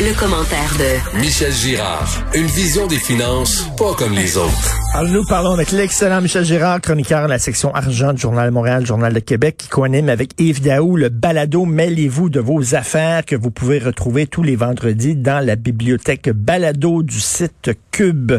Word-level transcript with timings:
Le, 0.00 0.18
commentaire 0.18 0.74
de 0.78 1.18
Michel 1.20 1.52
Girard. 1.52 2.08
Une 2.34 2.46
vision 2.46 2.86
des 2.86 2.98
finances 2.98 3.66
pas 3.78 3.94
comme 3.94 4.12
les 4.14 4.36
autres. 4.36 4.76
Alors 4.94 5.10
nous 5.10 5.24
parlons 5.24 5.52
avec 5.52 5.72
l'excellent 5.72 6.20
Michel 6.20 6.44
Girard, 6.44 6.80
chroniqueur 6.80 7.24
de 7.24 7.28
la 7.28 7.38
section 7.38 7.74
argent 7.74 8.12
du 8.12 8.20
Journal 8.20 8.50
de 8.50 8.54
Montréal, 8.54 8.84
Journal 8.84 9.12
de 9.12 9.20
Québec, 9.20 9.56
qui 9.56 9.68
coanime 9.68 10.08
avec 10.08 10.32
Yves 10.38 10.60
Daou 10.60 10.96
le 10.96 11.08
balado 11.08 11.64
Mêlez-vous 11.64 12.28
de 12.28 12.40
vos 12.40 12.74
affaires 12.74 13.24
que 13.24 13.34
vous 13.34 13.50
pouvez 13.50 13.78
retrouver 13.78 14.26
tous 14.26 14.42
les 14.42 14.54
vendredis 14.56 15.16
dans 15.16 15.44
la 15.44 15.56
bibliothèque 15.56 16.30
balado 16.30 17.02
du 17.02 17.20
site 17.20 17.70
Cube. 17.90 18.32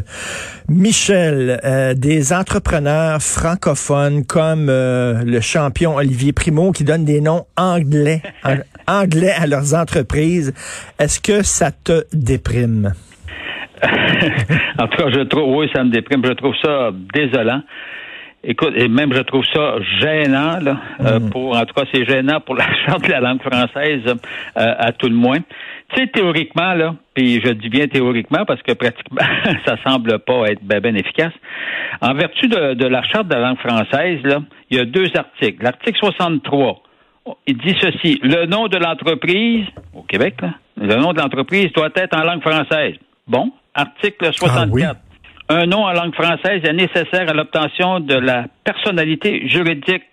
Michel, 0.68 1.60
euh, 1.64 1.94
des 1.94 2.34
entrepreneurs 2.34 3.22
francophones 3.22 4.26
comme 4.26 4.68
euh, 4.70 5.24
le 5.24 5.42
champion 5.42 5.96
Olivier 5.96 6.34
Primo 6.34 6.72
qui 6.72 6.84
donne 6.84 7.06
des 7.06 7.22
noms 7.22 7.46
anglais, 7.58 8.22
anglais 8.88 9.34
à 9.38 9.48
leurs 9.48 9.74
entreprises. 9.74 10.54
Est-ce 11.00 11.20
que 11.20 11.44
ça 11.44 11.72
te 11.72 12.04
déprime? 12.14 12.94
en 13.84 14.88
tout 14.88 14.98
cas, 14.98 15.10
je 15.10 15.24
trouve, 15.24 15.56
oui, 15.56 15.70
ça 15.74 15.84
me 15.84 15.90
déprime. 15.90 16.24
Je 16.26 16.34
trouve 16.34 16.56
ça 16.64 16.92
désolant. 17.14 17.62
Écoute, 18.46 18.74
et 18.76 18.90
même 18.90 19.14
je 19.14 19.22
trouve 19.22 19.46
ça 19.54 19.76
gênant, 20.02 20.60
là, 20.60 20.78
euh, 21.00 21.20
mm. 21.20 21.30
pour, 21.30 21.56
en 21.56 21.66
tout 21.66 21.74
cas, 21.74 21.84
c'est 21.94 22.04
gênant 22.06 22.42
pour 22.42 22.56
la 22.56 22.66
charte 22.86 23.06
de 23.06 23.12
la 23.12 23.22
langue 23.22 23.42
française, 23.42 24.02
euh, 24.06 24.16
à 24.56 24.92
tout 24.92 25.08
le 25.08 25.16
moins. 25.16 25.40
Tu 25.94 26.02
sais, 26.02 26.08
théoriquement, 26.08 26.74
là, 26.74 26.96
puis 27.14 27.40
je 27.42 27.52
dis 27.52 27.70
bien 27.70 27.88
théoriquement 27.88 28.44
parce 28.46 28.62
que 28.62 28.74
pratiquement, 28.74 29.22
ça 29.66 29.78
semble 29.86 30.20
pas 30.20 30.48
être 30.48 30.62
bien 30.62 30.82
ben 30.82 30.98
efficace. 30.98 31.32
En 32.02 32.14
vertu 32.16 32.50
de, 32.50 32.74
de, 32.74 32.86
la 32.86 33.02
charte 33.04 33.28
de 33.28 33.36
la 33.36 33.42
langue 33.42 33.60
française, 33.60 34.20
là, 34.24 34.40
il 34.70 34.78
y 34.78 34.80
a 34.82 34.86
deux 34.86 35.08
articles. 35.16 35.64
L'article 35.64 35.98
63, 36.00 36.84
il 37.48 37.58
dit 37.58 37.76
ceci. 37.82 38.20
Le 38.24 38.46
nom 38.46 38.68
de 38.68 38.78
l'entreprise, 38.78 39.66
au 39.94 40.02
Québec, 40.04 40.42
là, 40.42 40.54
le 40.78 40.96
nom 40.96 41.14
de 41.14 41.20
l'entreprise 41.20 41.72
doit 41.74 41.90
être 41.96 42.18
en 42.18 42.24
langue 42.24 42.42
française. 42.42 42.96
Bon, 43.28 43.52
article 43.74 44.34
64. 44.34 44.98
Ah 45.50 45.56
Un 45.56 45.66
nom 45.66 45.84
en 45.84 45.92
langue 45.92 46.14
française 46.14 46.62
est 46.64 46.74
nécessaire 46.74 47.30
à 47.30 47.34
l'obtention 47.34 48.00
de 48.00 48.16
la 48.16 48.46
personnalité 48.64 49.48
juridique 49.48 50.04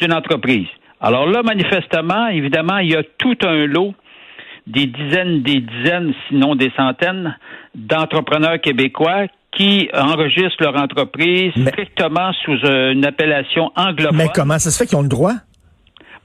d'une 0.00 0.12
entreprise. 0.12 0.66
Alors 1.00 1.26
là, 1.26 1.42
manifestement, 1.42 2.28
évidemment, 2.28 2.78
il 2.78 2.90
y 2.90 2.96
a 2.96 3.02
tout 3.18 3.36
un 3.42 3.66
lot, 3.66 3.94
des 4.66 4.86
dizaines, 4.86 5.42
des 5.42 5.60
dizaines, 5.60 6.12
sinon 6.28 6.54
des 6.54 6.70
centaines, 6.76 7.36
d'entrepreneurs 7.74 8.60
québécois 8.60 9.26
qui 9.52 9.88
enregistrent 9.94 10.62
leur 10.62 10.76
entreprise 10.76 11.52
strictement 11.66 12.32
sous 12.44 12.58
une 12.66 13.04
appellation 13.04 13.70
anglophone. 13.76 14.16
Mais 14.16 14.28
comment 14.34 14.58
ça 14.58 14.70
se 14.70 14.78
fait 14.78 14.86
qu'ils 14.86 14.98
ont 14.98 15.02
le 15.02 15.08
droit? 15.08 15.34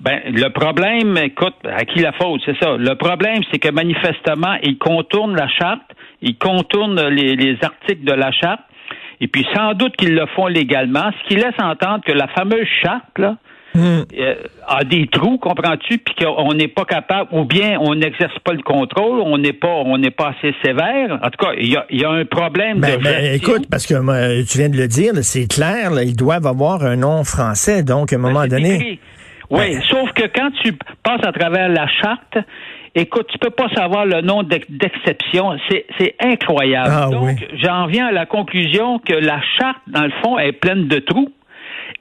Ben, 0.04 0.20
le 0.26 0.50
problème, 0.50 1.18
écoute, 1.18 1.56
à 1.64 1.86
qui 1.86 2.00
la 2.00 2.12
faute, 2.12 2.42
c'est 2.46 2.58
ça. 2.59 2.76
Le 2.78 2.96
problème, 2.96 3.42
c'est 3.50 3.59
que 3.59 3.70
manifestement, 3.70 4.56
ils 4.62 4.78
contournent 4.78 5.36
la 5.36 5.48
charte, 5.48 5.82
ils 6.22 6.38
contournent 6.38 7.08
les, 7.08 7.58
articles 7.62 8.04
de 8.04 8.12
la 8.12 8.34
charte, 8.34 8.59
et 9.22 9.30
puis 9.30 9.48
sans 9.56 9.74
doute 9.76 9.96
qu'ils 9.96 10.14
le 10.14 10.26
font 10.36 10.48
légalement, 10.48 11.09
ce 11.22 11.28
qui 11.30 11.36
laisse 11.36 11.56
entendre 11.58 12.04
que 12.06 12.12
la 12.12 12.28
fameuse 12.28 12.68
charte, 12.81 13.18
là, 13.18 13.38
hmm. 13.76 14.02
euh, 14.20 14.36
a 14.68 14.84
des 14.84 15.08
trous, 15.08 15.38
comprends-tu, 15.38 16.00
puis 16.00 16.16
qu'on 16.16 16.54
n'est 16.54 16.68
pas 16.68 16.84
capable, 16.84 17.30
ou 17.31 17.46
bien 17.46 17.78
on 17.80 17.96
n'exerce 17.96 18.38
pas 18.40 18.52
le 18.52 18.62
contrôle, 18.62 19.22
on 19.22 19.38
n'est 19.38 19.54
pas, 19.54 19.74
on 19.86 19.98
n'est 19.98 20.12
pas 20.12 20.34
assez 20.38 20.54
sévère. 20.66 21.18
En 21.24 21.30
tout 21.30 21.46
cas, 21.46 21.54
il 21.58 21.70
y 21.70 22.04
a, 22.04 22.09
un 22.09 22.26
problème 22.26 22.81
ben, 22.81 22.98
de 22.98 23.04
ben, 23.04 23.34
écoute, 23.34 23.70
parce 23.72 23.86
que 23.86 23.94
tu 24.52 24.58
viens 24.58 24.70
de 24.70 24.78
le 24.78 24.90
dire, 24.90 25.14
c'est 25.22 25.48
clair, 25.48 25.92
ils 26.02 26.18
doivent 26.18 26.46
avoir 26.46 26.84
un 26.84 26.98
nom 26.98 27.24
français, 27.24 27.84
donc 27.84 28.12
à 28.12 28.18
un 28.18 28.20
moment 28.20 28.42
ben, 28.42 28.50
donné. 28.50 29.00
Oui, 29.54 29.78
sauf 29.90 30.12
que 30.14 30.23
quand 30.28 30.50
tu 30.64 30.73
passes 31.04 31.23
à 31.23 31.32
travers 31.32 31.70
la 31.70 31.88
charte, 31.88 32.38
écoute, 32.96 33.28
tu 33.32 33.38
peux 33.38 33.52
pas 33.52 33.70
savoir 33.70 34.06
le 34.06 34.22
nom 34.22 34.42
d'exception. 34.44 35.58
C'est 36.00 36.16
incroyable. 36.20 36.90
Ah, 36.92 37.09
Donc, 37.12 37.38
j'en 37.62 37.86
viens 37.86 38.08
à 38.08 38.12
la 38.12 38.26
conclusion 38.26 39.00
que 39.00 39.14
la 39.14 39.40
charte, 39.59 39.78
dans 39.88 40.03
le 40.03 40.14
fond, 40.24 40.40
est 40.40 40.53
pleine 40.53 40.88
de 40.88 41.00
trous. 41.00 41.31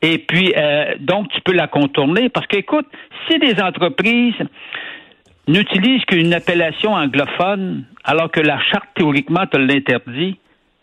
Et 0.00 0.18
puis, 0.18 0.52
euh, 0.56 0.94
donc, 0.98 1.28
tu 1.28 1.40
peux 1.42 1.52
la 1.52 1.68
contourner 1.68 2.28
parce 2.28 2.46
qu'écoute, 2.46 2.86
si 3.28 3.38
des 3.38 3.60
entreprises 3.60 4.34
n'utilisent 5.46 6.04
qu'une 6.06 6.32
appellation 6.32 6.94
anglophone, 6.94 7.84
alors 8.04 8.30
que 8.30 8.40
la 8.40 8.58
charte, 8.70 8.88
théoriquement, 8.94 9.46
te 9.46 9.58
l'interdit, 9.58 10.38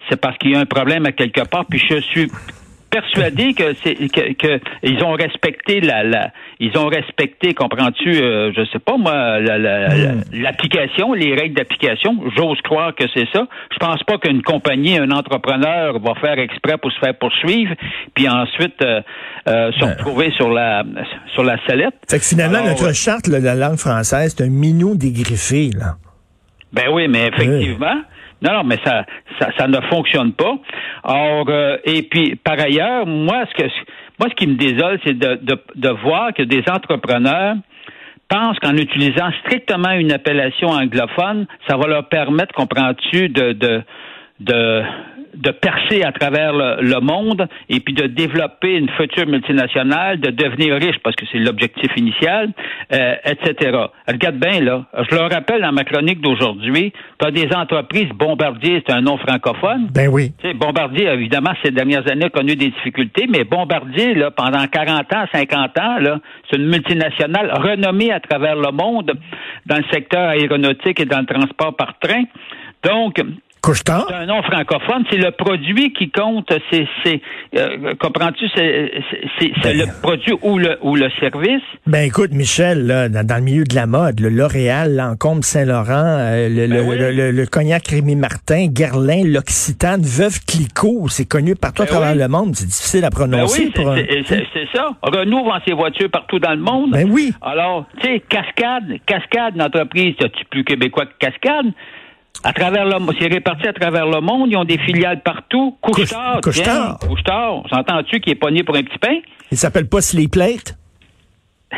c'est 0.09 0.19
parce 0.19 0.37
qu'il 0.37 0.51
y 0.51 0.55
a 0.55 0.59
un 0.59 0.65
problème 0.65 1.05
à 1.05 1.11
quelque 1.11 1.41
part. 1.49 1.65
Puis 1.65 1.79
je 1.79 1.99
suis 1.99 2.31
persuadé 2.89 3.53
que 3.53 3.73
c'est 3.83 3.95
que, 3.95 4.59
ils 4.83 5.03
ont 5.03 5.13
respecté 5.13 5.81
la, 5.81 6.03
la 6.03 6.31
ils 6.59 6.77
ont 6.77 6.87
respecté 6.87 7.53
comprends-tu 7.53 8.09
euh, 8.09 8.51
je 8.55 8.65
sais 8.71 8.79
pas 8.79 8.97
moi 8.97 9.39
hmm. 9.39 10.41
l'application 10.41 11.13
la, 11.13 11.19
les 11.19 11.35
règles 11.35 11.55
d'application. 11.55 12.17
J'ose 12.35 12.59
croire 12.61 12.93
que 12.95 13.05
c'est 13.13 13.27
ça. 13.33 13.47
Je 13.71 13.77
pense 13.77 14.03
pas 14.03 14.17
qu'une 14.17 14.41
compagnie 14.41 14.97
un 14.97 15.11
entrepreneur 15.11 15.99
va 15.99 16.15
faire 16.15 16.39
exprès 16.39 16.77
pour 16.77 16.91
se 16.91 16.99
faire 16.99 17.15
poursuivre 17.17 17.73
puis 18.13 18.27
ensuite 18.27 18.81
euh, 18.83 19.01
euh 19.47 19.71
se 19.73 19.79
ben. 19.79 19.91
retrouver 19.91 20.31
sur 20.31 20.49
la 20.49 20.83
sur 21.33 21.43
la 21.43 21.57
sellette. 21.67 21.95
Fait 22.09 22.19
que 22.19 22.25
finalement 22.25 22.63
notre 22.63 22.93
charte 22.93 23.29
de 23.29 23.37
la 23.37 23.55
langue 23.55 23.77
française 23.77 24.35
c'est 24.35 24.43
un 24.43 24.49
minou 24.49 24.95
dégriffé 24.95 25.69
là. 25.77 25.95
Ben 26.73 26.89
oui 26.91 27.07
mais 27.07 27.27
effectivement 27.27 28.01
non, 28.41 28.53
non, 28.53 28.63
mais 28.63 28.77
ça, 28.85 29.05
ça, 29.39 29.49
ça 29.57 29.67
ne 29.67 29.79
fonctionne 29.89 30.33
pas. 30.33 30.57
Or, 31.03 31.45
euh, 31.49 31.77
et 31.83 32.03
puis, 32.03 32.35
par 32.35 32.59
ailleurs, 32.59 33.05
moi, 33.05 33.45
ce 33.49 33.63
que, 33.63 33.69
moi, 34.19 34.29
ce 34.29 34.35
qui 34.35 34.47
me 34.47 34.55
désole, 34.55 34.99
c'est 35.05 35.17
de, 35.17 35.35
de, 35.41 35.57
de 35.75 35.89
voir 35.89 36.33
que 36.33 36.43
des 36.43 36.63
entrepreneurs 36.69 37.55
pensent 38.29 38.59
qu'en 38.59 38.77
utilisant 38.77 39.31
strictement 39.45 39.91
une 39.91 40.11
appellation 40.11 40.69
anglophone, 40.69 41.47
ça 41.67 41.75
va 41.77 41.87
leur 41.87 42.07
permettre, 42.07 42.53
comprends-tu, 42.53 43.27
de, 43.29 43.53
de, 43.53 43.81
de 44.39 44.83
de 45.35 45.51
percer 45.51 46.03
à 46.03 46.11
travers 46.11 46.53
le, 46.53 46.99
monde 46.99 47.47
et 47.69 47.79
puis 47.79 47.93
de 47.93 48.07
développer 48.07 48.75
une 48.75 48.89
future 48.89 49.25
multinationale, 49.25 50.19
de 50.19 50.31
devenir 50.31 50.75
riche 50.75 50.97
parce 51.03 51.15
que 51.15 51.25
c'est 51.31 51.37
l'objectif 51.37 51.89
initial, 51.95 52.49
euh, 52.91 53.15
etc. 53.25 53.77
Regarde 54.07 54.35
bien 54.35 54.61
là, 54.61 54.85
je 55.09 55.15
le 55.15 55.21
rappelle 55.21 55.61
dans 55.61 55.71
ma 55.71 55.83
chronique 55.83 56.19
d'aujourd'hui, 56.21 56.91
tu 57.19 57.25
as 57.25 57.31
des 57.31 57.47
entreprises, 57.55 58.09
Bombardier, 58.09 58.83
c'est 58.85 58.93
un 58.93 59.01
nom 59.01 59.17
francophone. 59.17 59.87
Ben 59.93 60.09
oui. 60.09 60.33
sais, 60.41 60.53
Bombardier, 60.53 61.07
évidemment, 61.07 61.53
ces 61.63 61.71
dernières 61.71 62.09
années 62.11 62.25
a 62.25 62.29
connu 62.29 62.55
des 62.55 62.69
difficultés, 62.69 63.27
mais 63.29 63.43
Bombardier, 63.43 64.15
là, 64.15 64.31
pendant 64.31 64.65
40 64.67 65.13
ans, 65.13 65.25
50 65.31 65.79
ans, 65.79 65.99
là, 65.99 66.19
c'est 66.49 66.57
une 66.57 66.67
multinationale 66.67 67.51
renommée 67.53 68.11
à 68.11 68.19
travers 68.19 68.55
le 68.55 68.71
monde 68.71 69.13
dans 69.65 69.77
le 69.77 69.85
secteur 69.91 70.29
aéronautique 70.29 70.99
et 70.99 71.05
dans 71.05 71.19
le 71.19 71.25
transport 71.25 71.75
par 71.75 71.97
train. 71.99 72.23
Donc, 72.83 73.21
c'est 73.65 74.13
un 74.13 74.25
nom 74.25 74.41
francophone, 74.43 75.03
c'est 75.09 75.17
le 75.17 75.31
produit 75.31 75.93
qui 75.93 76.09
compte. 76.09 76.51
C'est, 76.71 76.87
c'est 77.03 77.21
euh, 77.55 77.93
comprends-tu, 77.99 78.47
c'est, 78.55 78.91
c'est, 79.39 79.51
c'est 79.61 79.73
le 79.73 79.85
ben. 79.85 79.93
produit 80.01 80.33
ou 80.41 80.57
le 80.57 80.77
ou 80.81 80.95
le 80.95 81.09
service? 81.19 81.61
Ben 81.85 82.07
écoute, 82.07 82.31
Michel, 82.31 82.87
là, 82.87 83.09
dans, 83.09 83.35
le 83.35 83.41
milieu 83.41 83.63
de 83.63 83.75
la 83.75 83.85
mode, 83.85 84.19
le 84.19 84.29
L'Oréal, 84.29 84.95
Lancôme, 84.95 85.43
Saint-Laurent, 85.43 85.91
euh, 85.91 86.49
le, 86.49 86.67
ben 86.67 87.15
le, 87.15 87.31
le, 87.31 87.45
cognac 87.45 87.87
Rémy 87.87 88.15
Martin, 88.15 88.67
Guerlain, 88.67 89.23
l'Occitane, 89.25 90.01
Veuve 90.01 90.39
Clicquot, 90.45 91.07
c'est 91.09 91.27
connu 91.27 91.55
partout 91.55 91.83
à 91.83 91.85
ben 91.85 91.91
travers 91.91 92.15
le 92.15 92.27
monde. 92.27 92.55
C'est 92.55 92.67
difficile 92.67 93.05
à 93.05 93.09
prononcer. 93.09 93.71
Ben 93.75 93.83
oui, 93.85 94.23
c'est, 94.27 94.45
c'est, 94.53 94.67
ça. 94.73 94.89
Renault 95.01 95.43
vend 95.43 95.59
ses 95.67 95.73
voitures 95.73 96.09
partout 96.09 96.39
dans 96.39 96.53
le 96.53 96.61
monde. 96.61 96.91
Ben 96.91 97.09
oui. 97.09 97.33
Alors, 97.41 97.85
tu 98.01 98.07
sais, 98.07 98.23
Cascade, 98.29 98.99
Cascade, 99.05 99.55
l'entreprise, 99.55 100.15
tu 100.17 100.45
plus 100.45 100.63
québécois 100.63 101.05
que 101.05 101.17
Cascade? 101.19 101.73
À 102.43 102.53
travers 102.53 102.85
le 102.85 102.95
c'est 103.19 103.27
réparti 103.27 103.67
à 103.67 103.73
travers 103.73 104.05
le 104.05 104.21
monde. 104.21 104.49
Ils 104.51 104.57
ont 104.57 104.63
des 104.63 104.77
filiales 104.77 105.21
partout. 105.21 105.77
Couchetard, 105.81 106.41
Couchetard. 106.41 106.99
Couchetard. 106.99 107.63
S'entends-tu 107.69 108.19
qui 108.19 108.31
est 108.31 108.35
pogné 108.35 108.63
pour 108.63 108.75
un 108.75 108.83
petit 108.83 108.97
pain? 108.97 109.19
Il 109.51 109.57
s'appelle 109.57 109.87
pas 109.87 110.01
Sleeplate? 110.01 110.77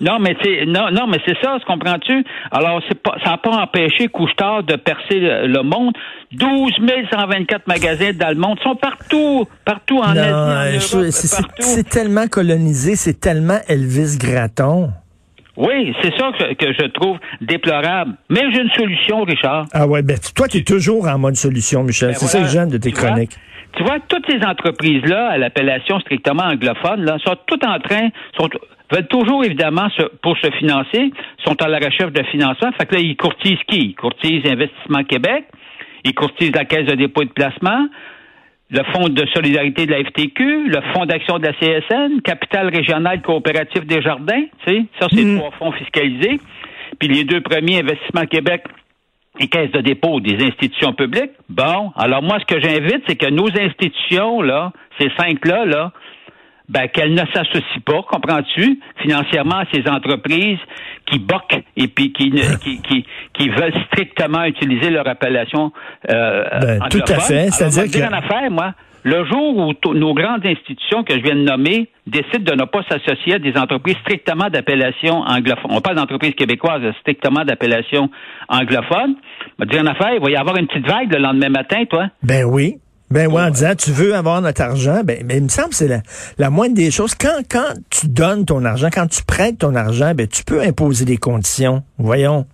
non, 0.00 0.18
mais 0.18 0.34
c'est 0.42 0.64
non, 0.66 0.90
non, 0.92 1.06
mais 1.06 1.18
c'est 1.26 1.36
ça, 1.42 1.58
comprends-tu? 1.66 2.24
Alors, 2.50 2.80
c'est 2.88 3.00
pas, 3.02 3.16
ça 3.22 3.32
n'a 3.32 3.38
pas 3.38 3.50
empêché 3.50 4.08
Couchetard 4.08 4.62
de 4.62 4.76
percer 4.76 5.18
le, 5.20 5.62
monde. 5.62 5.92
12 6.32 6.72
124 7.10 7.66
magasins 7.66 8.12
dans 8.12 8.28
le 8.28 8.36
monde 8.36 8.58
sont 8.62 8.76
partout, 8.76 9.46
partout 9.64 9.98
en 9.98 10.16
Asie, 10.16 11.10
C'est 11.10 11.88
tellement 11.88 12.28
colonisé, 12.28 12.96
c'est 12.96 13.18
tellement 13.20 13.58
Elvis 13.68 14.16
Gratton. 14.16 14.92
Oui, 15.56 15.94
c'est 16.02 16.16
ça 16.16 16.30
que, 16.58 16.72
je 16.72 16.86
trouve 16.88 17.18
déplorable. 17.40 18.12
Mais 18.28 18.40
j'ai 18.52 18.62
une 18.62 18.70
solution, 18.70 19.22
Richard. 19.22 19.66
Ah 19.72 19.86
ouais, 19.86 20.02
ben 20.02 20.16
toi, 20.34 20.48
tu 20.48 20.58
es 20.58 20.62
toujours 20.62 21.08
en 21.08 21.18
mode 21.18 21.36
solution, 21.36 21.82
Michel. 21.82 22.10
Ben 22.10 22.14
c'est 22.14 22.26
ça 22.26 22.40
le 22.40 22.46
j'aime 22.46 22.70
de 22.70 22.78
tes 22.78 22.92
chroniques. 22.92 23.36
tu 23.76 23.84
vois, 23.84 23.98
toutes 24.08 24.24
ces 24.30 24.44
entreprises-là, 24.44 25.30
à 25.30 25.38
l'appellation 25.38 26.00
strictement 26.00 26.44
anglophone, 26.44 27.04
là, 27.04 27.18
sont 27.24 27.36
toutes 27.46 27.64
en 27.66 27.78
train, 27.78 28.08
sont, 28.38 28.48
veulent 28.92 29.08
toujours, 29.08 29.44
évidemment, 29.44 29.88
pour 30.22 30.36
se 30.38 30.50
financer, 30.58 31.12
sont 31.44 31.60
à 31.62 31.68
la 31.68 31.78
recherche 31.78 32.12
de 32.12 32.22
financement. 32.24 32.70
Fait 32.78 32.86
que 32.86 32.94
là, 32.94 33.00
ils 33.00 33.16
courtisent 33.16 33.62
qui? 33.68 33.90
Ils 33.90 33.94
courtisent 33.94 34.46
Investissement 34.46 35.04
Québec, 35.04 35.44
ils 36.04 36.14
courtisent 36.14 36.54
la 36.54 36.64
Caisse 36.64 36.86
de 36.86 36.94
dépôt 36.94 37.22
et 37.22 37.26
de 37.26 37.32
placement, 37.32 37.88
le 38.70 38.82
Fonds 38.92 39.08
de 39.08 39.26
solidarité 39.34 39.86
de 39.86 39.90
la 39.90 40.04
FTQ, 40.04 40.68
le 40.68 40.80
Fonds 40.92 41.06
d'action 41.06 41.38
de 41.38 41.46
la 41.46 41.52
CSN, 41.54 42.20
Capital 42.22 42.68
régional 42.68 43.20
coopératif 43.20 43.84
des 43.84 44.00
jardins, 44.00 44.44
tu 44.64 44.72
sais, 44.72 44.84
ça 45.00 45.08
c'est 45.10 45.24
mm. 45.24 45.38
trois 45.38 45.50
fonds 45.52 45.72
fiscalisés. 45.72 46.40
puis 46.98 47.08
les 47.08 47.24
deux 47.24 47.40
premiers, 47.40 47.80
Investissement 47.80 48.26
Québec 48.26 48.64
et 49.38 49.48
Caisse 49.48 49.72
de 49.72 49.80
dépôt 49.80 50.20
des 50.20 50.44
institutions 50.44 50.92
publiques. 50.92 51.32
Bon, 51.48 51.92
alors 51.96 52.22
moi, 52.22 52.38
ce 52.40 52.54
que 52.54 52.60
j'invite, 52.60 53.02
c'est 53.08 53.16
que 53.16 53.30
nos 53.30 53.48
institutions, 53.48 54.42
là, 54.42 54.72
ces 54.98 55.10
cinq-là, 55.18 55.64
là, 55.64 55.92
ben, 56.68 56.86
qu'elles 56.88 57.14
ne 57.14 57.24
s'associent 57.34 57.80
pas, 57.84 58.02
comprends-tu, 58.08 58.78
financièrement 59.02 59.56
à 59.56 59.64
ces 59.72 59.88
entreprises 59.88 60.58
qui 61.10 61.18
boquent 61.18 61.62
et 61.76 61.88
puis 61.88 62.12
qui, 62.12 62.30
qui, 62.30 62.80
qui, 62.82 63.04
qui, 63.32 63.48
veulent 63.48 63.74
strictement 63.86 64.44
utiliser 64.44 64.90
leur 64.90 65.06
appellation 65.08 65.72
euh, 66.10 66.44
ben, 66.60 66.88
Tout 66.90 67.02
à 67.08 67.20
fait. 67.20 67.50
C'est-à-dire 67.50 67.90
que... 67.90 68.08
en 68.08 68.16
affaire, 68.16 68.50
moi, 68.50 68.74
le 69.02 69.24
jour 69.24 69.56
où 69.56 69.94
nos 69.94 70.14
grandes 70.14 70.44
institutions 70.44 71.04
que 71.04 71.14
je 71.14 71.22
viens 71.22 71.34
de 71.34 71.42
nommer 71.42 71.88
décident 72.06 72.52
de 72.52 72.60
ne 72.60 72.64
pas 72.64 72.82
s'associer 72.88 73.34
à 73.34 73.38
des 73.38 73.56
entreprises 73.56 73.96
strictement 74.02 74.48
d'appellation 74.50 75.22
anglophone, 75.22 75.70
on 75.70 75.80
parle 75.80 75.96
d'entreprises 75.96 76.34
québécoises 76.34 76.82
strictement 77.00 77.44
d'appellation 77.44 78.10
anglophone, 78.48 79.14
me 79.58 79.64
dire 79.66 79.82
en 79.82 79.86
affaire, 79.86 80.14
il 80.14 80.20
va 80.20 80.30
y 80.30 80.36
avoir 80.36 80.56
une 80.56 80.66
petite 80.66 80.86
vague 80.86 81.12
le 81.12 81.20
lendemain 81.20 81.48
matin, 81.48 81.84
toi. 81.88 82.08
Ben 82.22 82.44
oui. 82.44 82.76
Ben 83.10 83.26
oui, 83.26 83.42
en 83.42 83.50
disant 83.50 83.74
tu 83.76 83.90
veux 83.90 84.14
avoir 84.14 84.40
notre 84.40 84.62
argent, 84.62 85.02
ben, 85.04 85.18
il 85.28 85.42
me 85.42 85.48
semble 85.48 85.70
que 85.70 85.74
c'est 85.74 85.88
la, 85.88 86.00
la, 86.38 86.48
moindre 86.48 86.74
des 86.74 86.92
choses. 86.92 87.16
Quand, 87.16 87.42
quand 87.50 87.74
tu 87.90 88.06
donnes 88.08 88.44
ton 88.44 88.64
argent, 88.64 88.88
quand 88.92 89.08
tu 89.08 89.24
prêtes 89.24 89.58
ton 89.58 89.74
argent, 89.74 90.12
ben 90.14 90.28
tu 90.28 90.44
peux 90.44 90.60
imposer 90.60 91.04
des 91.04 91.16
conditions. 91.16 91.82
Voyons. 91.98 92.46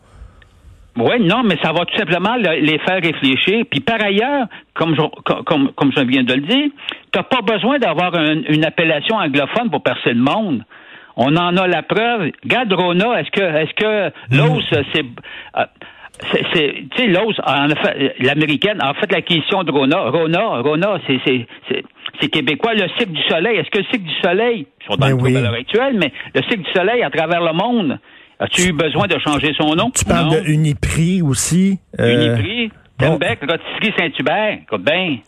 Oui, 0.96 1.20
non, 1.20 1.42
mais 1.42 1.58
ça 1.62 1.72
va 1.72 1.84
tout 1.84 1.96
simplement 1.98 2.36
les 2.36 2.78
faire 2.78 3.02
réfléchir. 3.02 3.64
Puis 3.70 3.80
par 3.80 4.02
ailleurs, 4.02 4.46
comme 4.72 4.96
je, 4.96 5.02
comme, 5.44 5.72
comme 5.72 5.92
je 5.94 6.02
viens 6.02 6.24
de 6.24 6.32
le 6.32 6.40
dire, 6.40 6.70
tu 7.12 7.18
n'as 7.18 7.22
pas 7.22 7.42
besoin 7.42 7.78
d'avoir 7.78 8.14
une 8.14 8.64
appellation 8.64 9.16
anglophone 9.16 9.68
pour 9.70 9.82
percer 9.82 10.14
le 10.14 10.22
monde. 10.22 10.64
On 11.16 11.36
en 11.36 11.56
a 11.56 11.66
la 11.66 11.82
preuve. 11.82 12.30
Regarde 12.42 12.72
Rona, 12.72 13.20
est-ce 13.20 13.30
que 13.30 13.42
est-ce 13.42 13.74
que 13.74 14.12
l'os, 14.34 14.62
mm. 14.70 14.84
c'est 14.94 15.04
euh, 15.58 15.64
c'est, 16.32 16.74
tu 16.94 17.12
sais, 17.12 17.18
en 17.18 17.68
fait, 17.68 18.14
l'américaine, 18.20 18.80
en 18.82 18.94
fait, 18.94 19.10
la 19.12 19.22
question 19.22 19.62
de 19.64 19.70
Rona, 19.70 20.10
Rona, 20.10 20.60
Rona, 20.60 20.98
c'est, 21.06 21.18
c'est, 21.26 21.46
c'est, 22.20 22.28
québécois. 22.28 22.74
Le 22.74 22.88
cycle 22.98 23.12
du 23.12 23.22
soleil, 23.22 23.58
est-ce 23.58 23.70
que 23.70 23.78
le 23.78 23.84
cycle 23.84 24.04
du 24.04 24.20
soleil, 24.22 24.66
ils 24.80 24.86
sont 24.86 24.96
dans 24.96 25.06
ben 25.06 25.30
le 25.30 25.36
à 25.36 25.40
l'heure 25.42 25.54
actuelle, 25.54 25.96
mais 25.98 26.12
le 26.34 26.42
cycle 26.42 26.62
du 26.62 26.72
soleil 26.72 27.02
à 27.02 27.10
travers 27.10 27.40
le 27.40 27.52
monde, 27.52 27.98
as-tu 28.40 28.68
eu 28.68 28.72
besoin 28.72 29.06
de 29.06 29.18
changer 29.18 29.52
son 29.58 29.74
nom? 29.74 29.90
Tu 29.90 30.04
parles 30.04 30.42
de 30.42 30.50
Uniprix 30.50 31.22
aussi. 31.22 31.78
Euh... 32.00 32.34
Uniprix, 32.34 32.70
Tembec, 32.98 33.40
Rotisserie 33.40 33.94
Saint-Hubert, 33.98 34.58
écoute 34.62 34.84
bien. 34.84 35.18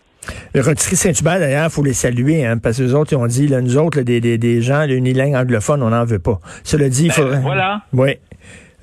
Rotisserie 0.54 0.96
Saint-Hubert, 0.96 1.38
d'ailleurs, 1.38 1.66
il 1.66 1.70
faut 1.70 1.84
les 1.84 1.92
saluer, 1.92 2.46
hein, 2.46 2.58
parce 2.58 2.78
que 2.78 2.82
les 2.82 2.94
autres, 2.94 3.12
ils 3.12 3.16
ont 3.16 3.26
dit, 3.26 3.46
là, 3.46 3.60
nous 3.60 3.76
autres, 3.76 4.00
des, 4.00 4.20
des, 4.20 4.38
des 4.38 4.62
gens, 4.62 4.86
unilingues 4.86 5.34
anglophones, 5.34 5.82
on 5.82 5.90
n'en 5.90 6.04
veut 6.04 6.18
pas. 6.18 6.38
Cela 6.64 6.88
dit, 6.88 7.04
il 7.04 7.08
ben, 7.08 7.14
faudrait... 7.14 7.40
Voilà. 7.40 7.82
Oui. 7.92 8.16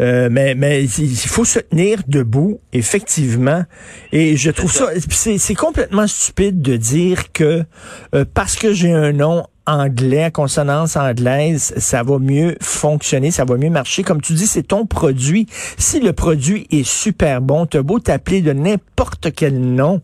Euh, 0.02 0.28
mais 0.32 0.56
mais 0.56 0.84
il 0.84 1.16
faut 1.16 1.46
se 1.46 1.60
tenir 1.60 2.00
debout, 2.08 2.60
effectivement. 2.74 3.64
Et 4.12 4.36
je 4.36 4.52
trouve 4.52 4.72
ça, 4.72 4.90
c'est 5.10 5.56
complètement 5.56 6.08
stupide 6.08 6.62
de 6.62 6.76
dire 6.76 7.32
que 7.32 7.64
euh, 8.14 8.26
parce 8.34 8.56
que 8.56 8.74
j'ai 8.74 8.92
un 8.92 9.14
nom 9.14 9.46
anglais, 9.66 10.30
consonance 10.32 10.96
anglaise, 10.96 11.74
ça 11.78 12.04
va 12.04 12.20
mieux 12.20 12.56
fonctionner, 12.62 13.32
ça 13.32 13.46
va 13.46 13.58
mieux 13.58 13.70
marcher. 13.70 14.04
Comme 14.04 14.22
tu 14.22 14.34
dis, 14.34 14.48
c'est 14.48 14.64
ton 14.64 14.86
produit. 14.86 15.48
Si 15.78 16.00
le 16.00 16.14
produit 16.14 16.68
est 16.72 16.88
super 16.88 17.42
bon, 17.42 17.66
t'as 17.66 17.82
beau 17.82 18.00
t'appeler 18.00 18.42
de 18.42 18.54
n'importe 18.54 19.34
quel 19.34 19.60
nom, 19.60 20.02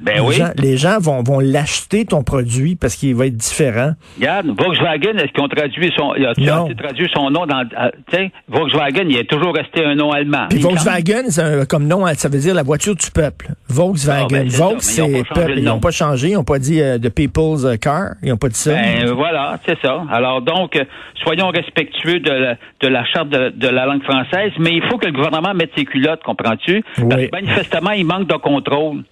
ben 0.00 0.14
les 0.14 0.20
oui. 0.20 0.34
Gens, 0.34 0.50
les 0.58 0.76
gens 0.76 0.98
vont, 1.00 1.22
vont 1.22 1.40
l'acheter 1.40 2.04
ton 2.04 2.22
produit 2.22 2.76
parce 2.76 2.96
qu'il 2.96 3.14
va 3.14 3.26
être 3.26 3.36
différent. 3.36 3.92
Regarde, 4.18 4.46
Volkswagen, 4.48 5.16
est-ce 5.16 5.32
qu'ils 5.32 5.42
ont 5.42 5.48
traduit 5.48 5.92
son, 5.96 6.10
a 6.10 6.34
traduit 6.74 7.08
son 7.14 7.30
nom 7.30 7.46
dans, 7.46 7.60
euh, 7.60 7.90
tu 8.10 8.16
sais, 8.16 8.30
Volkswagen, 8.48 9.04
il 9.08 9.16
est 9.16 9.28
toujours 9.28 9.54
resté 9.54 9.84
un 9.84 9.94
nom 9.94 10.10
allemand. 10.10 10.46
Puis 10.50 10.58
Volkswagen, 10.58 11.24
comme 11.68 11.86
nom, 11.86 12.06
ça 12.14 12.28
veut 12.28 12.38
dire 12.38 12.54
la 12.54 12.62
voiture 12.62 12.94
du 12.94 13.10
peuple. 13.10 13.48
Volkswagen. 13.68 14.26
Ah, 14.26 14.28
ben, 14.30 14.48
Volks, 14.48 14.82
c'est 14.82 15.22
peuple. 15.34 15.54
Ils 15.56 15.64
n'ont 15.64 15.80
pas 15.80 15.90
changé, 15.90 16.28
ils 16.30 16.34
n'ont 16.34 16.44
pas 16.44 16.58
dit 16.58 16.80
euh, 16.80 16.98
the 16.98 17.08
people's 17.08 17.64
euh, 17.64 17.76
car, 17.76 18.14
ils 18.22 18.30
n'ont 18.30 18.36
pas 18.36 18.48
dit 18.48 18.58
ça. 18.58 18.74
Ben, 18.74 19.12
voilà, 19.12 19.58
c'est 19.66 19.78
ça. 19.80 20.04
Alors 20.10 20.42
donc, 20.42 20.78
soyons 21.22 21.48
respectueux 21.48 22.20
de 22.20 22.30
la, 22.30 22.54
de 22.80 22.88
la 22.88 23.04
charte 23.04 23.28
de, 23.28 23.50
de, 23.50 23.68
la 23.68 23.86
langue 23.86 24.02
française, 24.02 24.52
mais 24.58 24.70
il 24.72 24.82
faut 24.90 24.98
que 24.98 25.06
le 25.06 25.12
gouvernement 25.12 25.54
mette 25.54 25.70
ses 25.76 25.84
culottes, 25.84 26.22
comprends-tu? 26.22 26.82
Parce 27.08 27.22
que 27.22 27.30
manifestement, 27.32 27.90
il 27.90 28.06
manque 28.06 28.28
de 28.28 28.36
contrôle. 28.36 29.02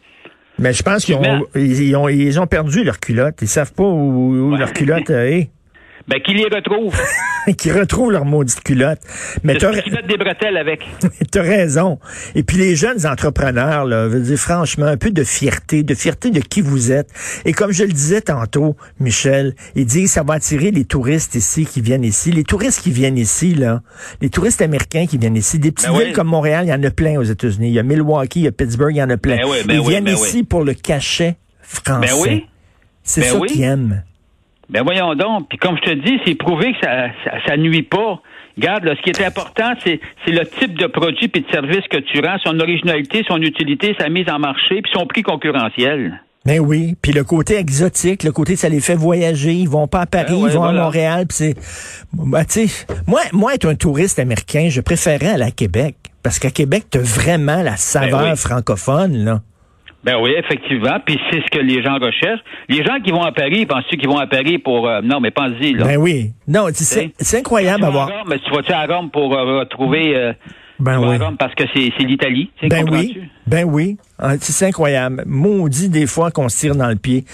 Mais 0.59 0.73
je 0.73 0.83
pense 0.83 1.05
qu'ils 1.05 1.17
ont, 1.17 1.47
ils 1.55 1.97
ont, 1.97 2.09
ils 2.09 2.39
ont 2.41 2.47
perdu 2.47 2.85
leur 2.85 3.01
culotte. 3.01 3.37
Ils 3.43 3.49
savent 3.49 3.73
pas 3.73 3.85
où, 3.85 4.55
leur 4.57 4.73
culotte 4.73 5.11
est. 5.11 5.51
Ben, 6.07 6.21
qu'ils 6.21 6.37
les 6.37 6.55
retrouvent. 6.55 7.01
qu'ils 7.57 7.73
retrouvent 7.73 8.13
leur 8.13 8.27
maudite 8.27 8.63
culotte. 8.63 9.01
Mais 9.43 9.57
tu 9.57 9.67
des 9.67 10.17
bretelles 10.19 10.57
avec. 10.57 10.87
t'as 11.31 11.43
raison. 11.43 11.99
Et 12.35 12.43
puis 12.43 12.59
les 12.59 12.77
jeunes 12.77 13.07
entrepreneurs, 13.07 13.87
là, 13.87 14.07
veux 14.07 14.21
dire 14.21 14.39
franchement, 14.39 14.87
un 14.87 14.99
peu 14.99 15.11
de 15.11 15.25
fierté, 15.25 15.83
de 15.83 15.95
fierté 15.95 16.31
de 16.31 16.41
qui 16.41 16.61
vous 16.61 16.93
êtes. 16.93 17.09
Et 17.47 17.53
comme 17.53 17.73
je 17.73 17.85
le 17.85 17.93
disais 17.93 18.21
tantôt, 18.21 18.77
Michel, 19.01 19.55
il 19.75 19.87
dit 19.87 20.07
ça 20.07 20.23
va 20.23 20.35
attirer 20.35 20.71
les 20.71 20.85
touristes 20.85 21.35
ici 21.37 21.65
qui 21.65 21.81
viennent 21.81 22.05
ici. 22.05 22.33
Les 22.33 22.45
touristes 22.45 22.83
qui 22.83 22.91
viennent 22.91 23.19
ici, 23.19 23.55
là, 23.55 23.81
les 24.21 24.29
touristes 24.29 24.61
américains 24.61 25.07
qui 25.07 25.17
viennent 25.17 25.37
ici. 25.37 25.59
Des 25.59 25.73
petites 25.73 25.91
ben 25.91 25.99
villes 25.99 26.13
comme 26.13 26.29
Montréal, 26.29 26.67
il 26.67 26.69
y 26.69 26.75
en 26.75 26.83
a 26.83 26.91
plein 26.91 27.19
aux 27.19 27.25
États-Unis. 27.25 27.69
Il 27.69 27.75
y 27.75 27.79
a 27.79 27.83
Milwaukee, 27.83 28.41
il 28.41 28.45
y 28.45 28.49
a 28.49 28.53
Pittsburgh, 28.53 28.95
il 28.95 28.99
y 28.99 29.03
en 29.03 29.11
a 29.11 29.17
plein. 29.17 29.37
Ben 29.37 29.65
ben 29.67 29.81
Ils 29.81 29.89
viennent 29.89 30.09
ici 30.09 30.45
pour 30.45 30.65
le 30.65 30.75
cachet 30.75 31.37
français. 31.63 32.45
C'est 33.03 33.23
ça 33.23 33.39
qu'ils 33.41 33.63
aiment. 33.63 34.03
Ben 34.71 34.83
voyons 34.83 35.15
donc. 35.15 35.49
Puis 35.49 35.59
comme 35.59 35.77
je 35.77 35.91
te 35.91 35.95
dis, 35.95 36.21
c'est 36.25 36.35
prouvé 36.35 36.73
que 36.73 36.87
ça, 36.87 37.09
ça, 37.47 37.57
nuit 37.57 37.83
pas. 37.83 38.21
Regarde, 38.57 38.95
ce 38.97 39.03
qui 39.03 39.11
est 39.11 39.27
important, 39.27 39.73
c'est, 39.83 40.01
le 40.27 40.45
type 40.45 40.79
de 40.79 40.87
produit 40.87 41.31
et 41.35 41.41
de 41.41 41.51
service 41.51 41.87
que 41.91 41.99
tu 41.99 42.21
rends, 42.21 42.39
son 42.45 42.59
originalité, 42.61 43.25
son 43.27 43.39
utilité, 43.39 43.97
sa 43.99 44.09
mise 44.09 44.29
en 44.29 44.39
marché, 44.39 44.81
puis 44.81 44.93
son 44.95 45.07
prix 45.07 45.23
concurrentiel. 45.23 46.21
Ben 46.47 46.61
oui, 46.61 46.95
puis 47.01 47.13
le 47.13 47.25
côté 47.25 47.57
exotique, 47.57 48.23
le 48.23 48.31
côté 48.31 48.55
ça 48.55 48.69
les 48.69 48.81
fait 48.81 48.95
voyager, 48.95 49.55
ils 49.55 49.69
vont 49.69 49.89
pas 49.89 50.03
à 50.03 50.07
Paris, 50.07 50.43
ben 50.43 50.49
ils 50.49 50.55
vont 50.55 50.65
à 50.65 50.73
Montréal, 50.73 51.27
puis 51.27 51.37
c'est 51.37 51.55
ben, 52.13 52.45
tu 52.45 52.69
sais, 52.69 52.87
moi 53.07 53.23
moi 53.33 53.55
être 53.55 53.67
un 53.67 53.75
touriste 53.75 54.19
américain, 54.19 54.69
je 54.69 54.83
préférerais 54.83 55.31
aller 55.31 55.45
à 55.45 55.51
Québec 55.51 55.97
parce 56.23 56.39
qu'à 56.39 56.51
Québec 56.51 56.85
tu 56.91 56.99
as 56.99 57.01
vraiment 57.01 57.63
la 57.63 57.79
saveur 57.79 58.21
ben 58.21 58.37
francophone 58.37 59.25
là. 59.25 59.41
Ben 60.05 60.17
oui, 60.21 60.35
effectivement. 60.37 60.99
Puis 61.05 61.19
c'est 61.31 61.41
ce 61.41 61.51
que 61.51 61.61
les 61.61 61.83
gens 61.83 61.95
recherchent. 61.95 62.43
Les 62.69 62.85
gens 62.85 63.01
qui 63.03 63.11
vont 63.11 63.23
à 63.23 63.33
Paris, 63.33 63.65
pensent-tu 63.65 63.97
qu'ils 63.97 64.09
vont 64.09 64.19
à 64.19 64.27
Paris 64.27 64.59
pour... 64.59 64.87
Euh, 64.87 65.01
non, 65.03 65.19
mais 65.21 65.31
pense-y. 65.31 65.73
Là. 65.73 65.85
Ben 65.87 65.97
oui. 65.97 66.33
Non, 66.47 66.67
c'est 66.73 67.39
incroyable 67.39 67.85
à 67.85 67.91
voir. 67.91 68.11
mais 68.29 68.39
tu 68.39 68.51
vas-tu 68.51 68.73
à 68.73 68.85
Rome 68.87 69.11
pour 69.11 69.35
euh, 69.35 69.61
retrouver... 69.61 70.17
Euh, 70.17 70.33
ben 70.81 70.99
oui. 70.99 71.17
Rome 71.19 71.37
parce 71.39 71.55
que 71.55 71.63
c'est 71.73 72.03
l'Italie. 72.03 72.51
Ben 72.69 72.85
oui. 72.91 73.17
Ben 73.47 73.65
oui. 73.65 73.97
Ah, 74.19 74.33
c'est 74.41 74.67
incroyable. 74.67 75.23
Maudit 75.25 75.89
des 75.89 76.07
fois 76.07 76.33
qu'on 76.33 76.49
se 76.49 76.59
tire 76.59 76.75
dans 76.75 76.89
le 76.89 76.97
pied. 76.97 77.25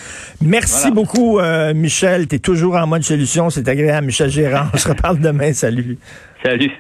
Merci 0.42 0.90
beaucoup, 0.90 1.40
Michel. 1.74 2.28
Tu 2.28 2.36
es 2.36 2.38
toujours 2.38 2.76
en 2.76 2.86
mode 2.86 3.02
solution. 3.02 3.48
C'est 3.48 3.66
agréable. 3.66 4.08
Michel 4.08 4.28
Gérard. 4.28 4.70
On 4.74 4.76
se 4.76 4.88
reparle 4.90 5.20
demain. 5.20 5.54
Salut. 5.54 5.96
Salut. 6.44 6.70